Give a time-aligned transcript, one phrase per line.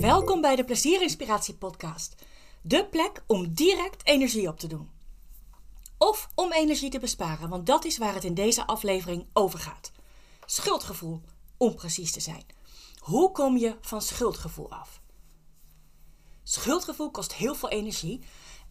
[0.00, 2.14] Welkom bij de Plezier Inspiratie Podcast.
[2.62, 4.90] De plek om direct energie op te doen.
[5.98, 9.92] Of om energie te besparen, want dat is waar het in deze aflevering over gaat.
[10.46, 11.20] Schuldgevoel,
[11.56, 12.44] om precies te zijn.
[12.98, 15.00] Hoe kom je van schuldgevoel af?
[16.42, 18.20] Schuldgevoel kost heel veel energie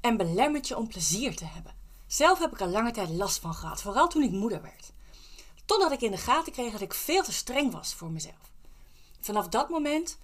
[0.01, 1.75] en belemmert je om plezier te hebben.
[2.07, 4.91] Zelf heb ik er lange tijd last van gehad, vooral toen ik moeder werd.
[5.69, 8.51] Totdat ik in de gaten kreeg dat ik veel te streng was voor mezelf.
[9.19, 10.17] Vanaf dat moment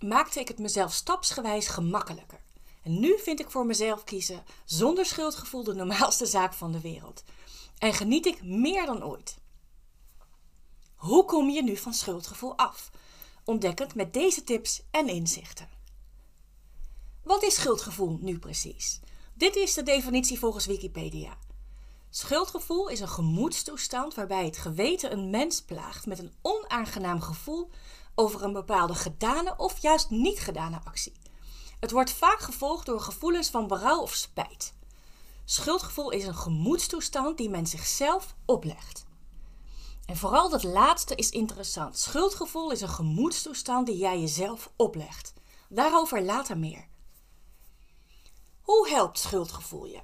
[0.00, 2.40] maakte ik het mezelf stapsgewijs gemakkelijker.
[2.82, 7.24] En nu vind ik voor mezelf kiezen zonder schuldgevoel de normaalste zaak van de wereld.
[7.78, 9.36] En geniet ik meer dan ooit.
[10.94, 12.90] Hoe kom je nu van schuldgevoel af?
[13.44, 15.68] Ontdekkend met deze tips en inzichten.
[17.22, 19.00] Wat is schuldgevoel nu precies?
[19.34, 21.38] Dit is de definitie volgens Wikipedia.
[22.16, 27.70] Schuldgevoel is een gemoedstoestand waarbij het geweten een mens plaagt met een onaangenaam gevoel
[28.14, 31.12] over een bepaalde gedane of juist niet gedane actie.
[31.80, 34.74] Het wordt vaak gevolgd door gevoelens van berouw of spijt.
[35.44, 39.04] Schuldgevoel is een gemoedstoestand die men zichzelf oplegt.
[40.06, 41.98] En vooral dat laatste is interessant.
[41.98, 45.32] Schuldgevoel is een gemoedstoestand die jij jezelf oplegt.
[45.68, 46.88] Daarover later meer.
[48.60, 50.00] Hoe helpt schuldgevoel je?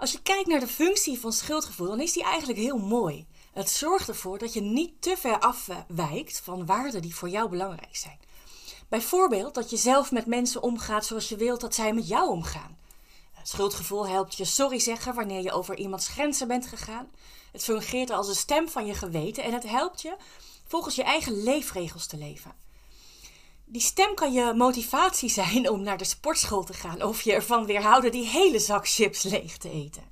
[0.00, 3.26] Als je kijkt naar de functie van schuldgevoel, dan is die eigenlijk heel mooi.
[3.52, 7.96] Het zorgt ervoor dat je niet te ver afwijkt van waarden die voor jou belangrijk
[7.96, 8.18] zijn.
[8.88, 12.78] Bijvoorbeeld dat je zelf met mensen omgaat zoals je wilt dat zij met jou omgaan.
[13.32, 17.10] Het schuldgevoel helpt je sorry zeggen wanneer je over iemands grenzen bent gegaan.
[17.52, 20.16] Het fungeert als een stem van je geweten en het helpt je
[20.66, 22.52] volgens je eigen leefregels te leven.
[23.72, 27.66] Die stem kan je motivatie zijn om naar de sportschool te gaan of je ervan
[27.66, 30.02] weerhouden die hele zak chips leeg te eten.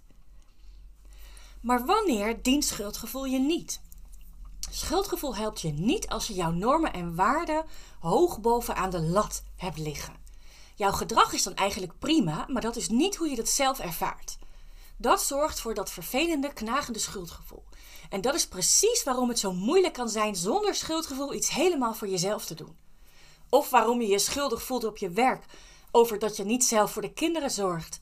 [1.60, 3.80] Maar wanneer dient schuldgevoel je niet?
[4.70, 7.64] Schuldgevoel helpt je niet als je jouw normen en waarden
[8.00, 10.14] hoog bovenaan de lat hebt liggen.
[10.74, 14.38] Jouw gedrag is dan eigenlijk prima, maar dat is niet hoe je dat zelf ervaart.
[14.96, 17.64] Dat zorgt voor dat vervelende, knagende schuldgevoel.
[18.10, 22.08] En dat is precies waarom het zo moeilijk kan zijn zonder schuldgevoel iets helemaal voor
[22.08, 22.86] jezelf te doen.
[23.48, 25.44] Of waarom je je schuldig voelt op je werk
[25.90, 28.00] over dat je niet zelf voor de kinderen zorgt.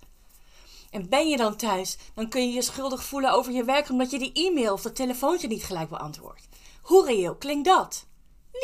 [0.91, 4.11] En ben je dan thuis, dan kun je je schuldig voelen over je werk omdat
[4.11, 6.49] je die e-mail of dat telefoontje niet gelijk beantwoordt.
[6.83, 8.07] Hoe reëel klinkt dat?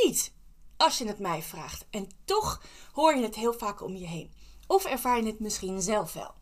[0.04, 0.32] Niet,
[0.76, 1.86] als je het mij vraagt.
[1.90, 2.62] En toch
[2.92, 4.32] hoor je het heel vaak om je heen.
[4.66, 6.34] Of ervaar je het misschien zelf wel.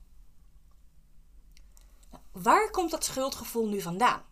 [2.10, 4.22] Nou, waar komt dat schuldgevoel nu vandaan?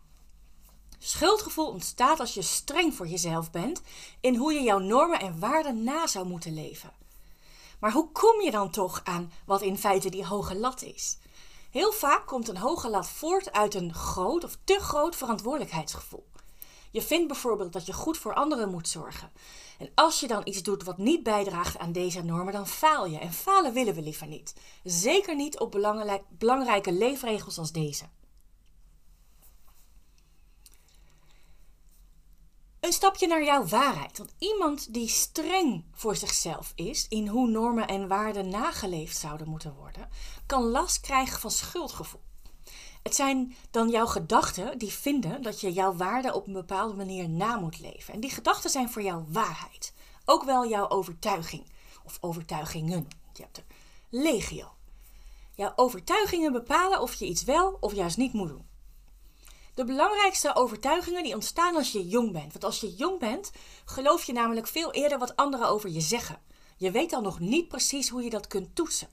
[1.09, 3.81] Schuldgevoel ontstaat als je streng voor jezelf bent
[4.19, 6.91] in hoe je jouw normen en waarden na zou moeten leven.
[7.79, 11.17] Maar hoe kom je dan toch aan wat in feite die hoge lat is?
[11.71, 16.27] Heel vaak komt een hoge lat voort uit een groot of te groot verantwoordelijkheidsgevoel.
[16.91, 19.31] Je vindt bijvoorbeeld dat je goed voor anderen moet zorgen.
[19.77, 23.19] En als je dan iets doet wat niet bijdraagt aan deze normen, dan faal je.
[23.19, 24.55] En falen willen we liever niet.
[24.83, 25.71] Zeker niet op
[26.37, 28.05] belangrijke leefregels als deze.
[32.79, 34.17] Een stapje naar jouw waarheid.
[34.17, 39.73] Want iemand die streng voor zichzelf is in hoe normen en waarden nageleefd zouden moeten
[39.73, 40.09] worden,
[40.45, 42.21] kan last krijgen van schuldgevoel.
[43.03, 47.29] Het zijn dan jouw gedachten die vinden dat je jouw waarden op een bepaalde manier
[47.29, 48.13] na moet leven.
[48.13, 49.93] En die gedachten zijn voor jou waarheid.
[50.25, 51.65] Ook wel jouw overtuiging
[52.03, 53.07] of overtuigingen.
[53.33, 53.65] Je hebt er
[54.09, 54.71] legio.
[55.55, 58.68] Jouw overtuigingen bepalen of je iets wel of juist niet moet doen.
[59.79, 62.51] De belangrijkste overtuigingen die ontstaan als je jong bent.
[62.51, 63.51] Want als je jong bent,
[63.85, 66.39] geloof je namelijk veel eerder wat anderen over je zeggen.
[66.77, 69.07] Je weet dan nog niet precies hoe je dat kunt toetsen.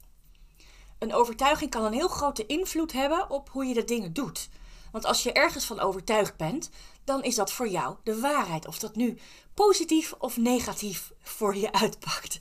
[0.99, 4.49] Een overtuiging kan een heel grote invloed hebben op hoe je de dingen doet.
[4.93, 6.71] Want als je ergens van overtuigd bent,
[7.05, 8.66] dan is dat voor jou de waarheid.
[8.66, 9.19] Of dat nu
[9.55, 12.38] positief of negatief voor je uitpakt.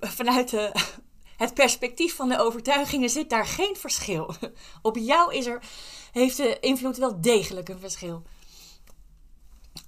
[0.00, 0.72] Vanuit de,
[1.36, 4.34] het perspectief van de overtuigingen zit daar geen verschil.
[4.82, 5.62] Op jou is er
[6.12, 8.22] heeft de invloed wel degelijk een verschil.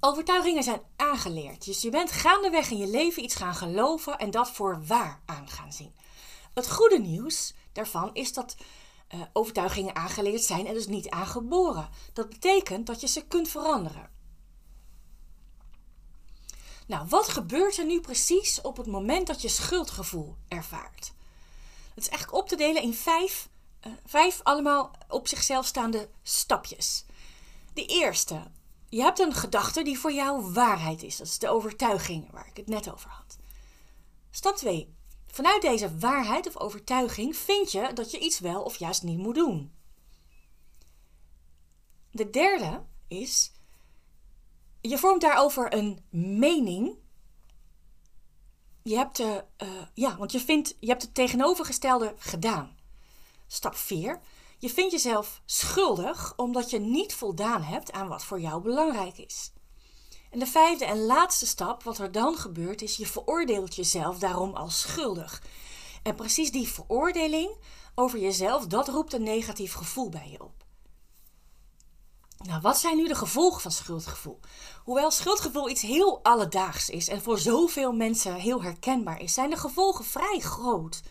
[0.00, 1.64] Overtuigingen zijn aangeleerd.
[1.64, 5.48] Dus je bent gaandeweg in je leven iets gaan geloven en dat voor waar aan
[5.48, 5.94] gaan zien.
[6.54, 8.56] Het goede nieuws daarvan is dat
[9.14, 11.88] uh, overtuigingen aangeleerd zijn en dus niet aangeboren.
[12.12, 14.10] Dat betekent dat je ze kunt veranderen.
[16.86, 21.12] Nou, wat gebeurt er nu precies op het moment dat je schuldgevoel ervaart?
[21.98, 23.48] Het is eigenlijk op te delen in vijf
[23.86, 27.04] uh, vijf allemaal op zichzelf staande stapjes.
[27.74, 28.42] De eerste,
[28.88, 31.16] je hebt een gedachte die voor jou waarheid is.
[31.16, 33.38] Dat is de overtuiging waar ik het net over had.
[34.30, 34.94] Stap 2.
[35.26, 39.34] Vanuit deze waarheid of overtuiging vind je dat je iets wel of juist niet moet
[39.34, 39.72] doen.
[42.10, 43.52] De derde is,
[44.80, 46.96] Je vormt daarover een mening.
[48.88, 52.76] Je hebt, de, uh, ja, want je, vindt, je hebt het tegenovergestelde gedaan.
[53.46, 54.20] Stap 4.
[54.58, 59.52] Je vindt jezelf schuldig omdat je niet voldaan hebt aan wat voor jou belangrijk is.
[60.31, 64.55] En de vijfde en laatste stap, wat er dan gebeurt, is je veroordeelt jezelf daarom
[64.55, 65.43] als schuldig.
[66.02, 67.56] En precies die veroordeling
[67.94, 70.64] over jezelf, dat roept een negatief gevoel bij je op.
[72.38, 74.40] Nou, wat zijn nu de gevolgen van schuldgevoel?
[74.85, 79.56] Hoewel schuldgevoel iets heel alledaags is en voor zoveel mensen heel herkenbaar is, zijn de
[79.56, 81.02] gevolgen vrij groot.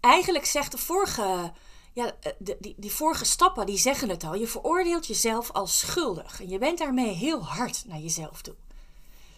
[0.00, 1.52] Eigenlijk zegt de vorige,
[1.92, 4.34] ja, de, die, die vorige stappen, die zeggen het al.
[4.34, 8.54] Je veroordeelt jezelf als schuldig en je bent daarmee heel hard naar jezelf toe.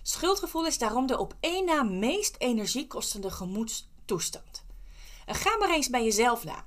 [0.03, 4.65] Schuldgevoel is daarom de op één na meest energiekostende gemoedstoestand.
[5.27, 6.65] En ga maar eens bij jezelf na.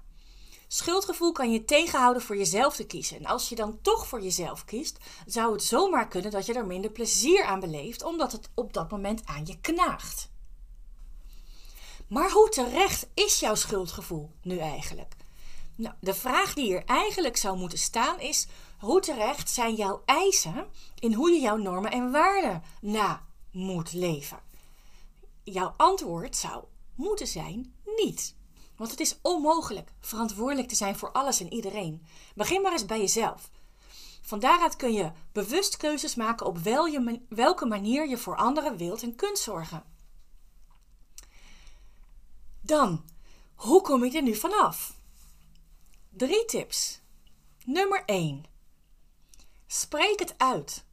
[0.76, 3.18] Schuldgevoel kan je tegenhouden voor jezelf te kiezen.
[3.18, 6.66] En als je dan toch voor jezelf kiest, zou het zomaar kunnen dat je er
[6.66, 10.30] minder plezier aan beleeft, omdat het op dat moment aan je knaagt.
[12.08, 15.16] Maar hoe terecht is jouw schuldgevoel nu eigenlijk?
[15.76, 18.48] Nou, de vraag die hier eigenlijk zou moeten staan is:
[18.80, 20.68] hoe terecht zijn jouw eisen
[21.00, 24.40] in hoe je jouw normen en waarden na moet leven?
[25.44, 26.64] Jouw antwoord zou
[26.96, 28.36] moeten zijn niet.
[28.78, 32.06] Want het is onmogelijk verantwoordelijk te zijn voor alles en iedereen.
[32.36, 33.50] Begin maar eens bij jezelf.
[34.22, 36.58] Van daaruit kun je bewust keuzes maken op
[37.30, 39.84] welke manier je voor anderen wilt en kunt zorgen.
[42.62, 43.06] Dan,
[43.56, 44.96] hoe kom ik er nu vanaf?
[46.10, 47.00] Drie tips.
[47.66, 48.44] Nummer 1.
[49.68, 50.86] Spreek het uit.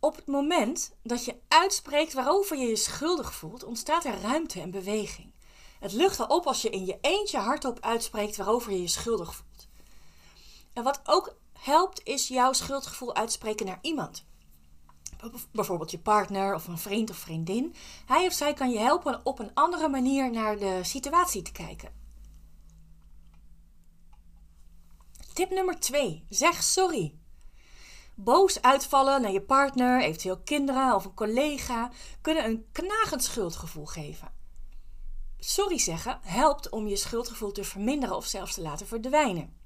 [0.00, 4.70] Op het moment dat je uitspreekt waarover je je schuldig voelt, ontstaat er ruimte en
[4.70, 5.32] beweging.
[5.80, 9.34] Het lucht al op als je in je eentje hardop uitspreekt waarover je je schuldig
[9.34, 9.68] voelt.
[10.72, 14.24] En wat ook helpt, is jouw schuldgevoel uitspreken naar iemand.
[15.52, 17.74] Bijvoorbeeld je partner of een vriend of vriendin.
[18.06, 22.04] Hij of zij kan je helpen op een andere manier naar de situatie te kijken.
[25.32, 26.24] Tip nummer 2.
[26.28, 27.14] Zeg sorry.
[28.14, 31.90] Boos uitvallen naar je partner, eventueel kinderen of een collega
[32.20, 34.35] kunnen een knagend schuldgevoel geven.
[35.38, 39.56] Sorry zeggen helpt om je schuldgevoel te verminderen of zelfs te laten verdwijnen.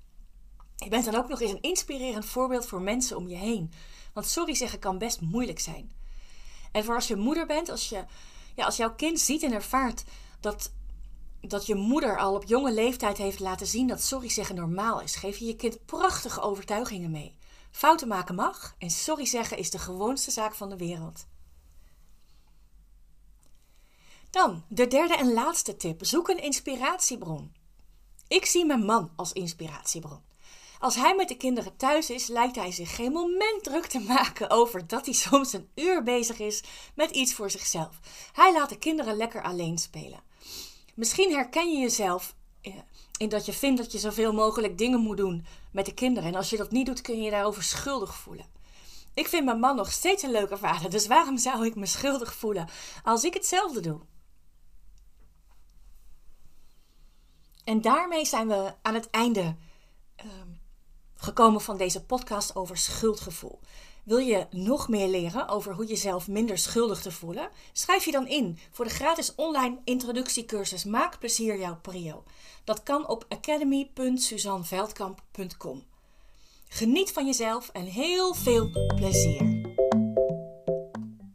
[0.77, 3.73] Je bent dan ook nog eens een inspirerend voorbeeld voor mensen om je heen.
[4.13, 5.93] Want sorry zeggen kan best moeilijk zijn.
[6.73, 8.05] En voor als je moeder bent, als, je,
[8.57, 10.05] ja, als jouw kind ziet en ervaart
[10.41, 10.73] dat,
[11.41, 15.17] dat je moeder al op jonge leeftijd heeft laten zien dat sorry zeggen normaal is,
[15.17, 17.37] geef je je kind prachtige overtuigingen mee.
[17.71, 21.27] Fouten maken mag en sorry zeggen is de gewoonste zaak van de wereld.
[24.31, 27.53] Dan de derde en laatste tip: zoek een inspiratiebron.
[28.29, 30.21] Ik zie mijn man als inspiratiebron.
[30.79, 34.51] Als hij met de kinderen thuis is, lijkt hij zich geen moment druk te maken
[34.51, 36.63] over dat hij soms een uur bezig is
[36.95, 38.01] met iets voor zichzelf.
[38.33, 40.23] Hij laat de kinderen lekker alleen spelen.
[40.95, 42.75] Misschien herken je jezelf eh,
[43.17, 46.29] in dat je vindt dat je zoveel mogelijk dingen moet doen met de kinderen.
[46.29, 48.47] En als je dat niet doet, kun je je daarover schuldig voelen.
[49.15, 52.35] Ik vind mijn man nog steeds een leuke vader, dus waarom zou ik me schuldig
[52.35, 52.69] voelen
[53.05, 54.01] als ik hetzelfde doe?
[57.71, 59.57] En daarmee zijn we aan het einde
[60.17, 60.49] ehm,
[61.15, 63.61] gekomen van deze podcast over schuldgevoel.
[64.05, 67.51] Wil je nog meer leren over hoe jezelf minder schuldig te voelen?
[67.73, 72.25] Schrijf je dan in voor de gratis online introductiecursus Maak plezier jouw prio.
[72.65, 75.85] Dat kan op academy.suzanneveldkamp.com.
[76.69, 79.61] Geniet van jezelf en heel veel plezier.